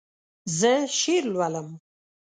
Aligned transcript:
زه 0.59 0.73
شعر 0.99 1.23
لولم. 1.33 1.67